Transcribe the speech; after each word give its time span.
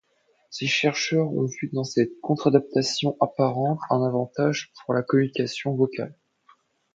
Ces 0.49 0.65
chercheurs 0.65 1.31
ont 1.31 1.45
vu 1.45 1.69
dans 1.73 1.83
cette 1.83 2.19
contre-adaptation 2.23 3.15
apparente 3.21 3.77
un 3.91 4.01
avantage 4.03 4.71
pour 4.83 4.95
la 4.95 5.03
communication 5.03 5.75
vocale. 5.75 6.17